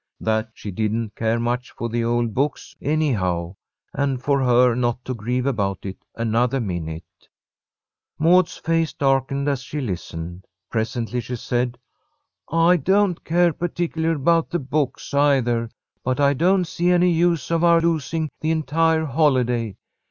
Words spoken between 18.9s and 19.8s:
holiday.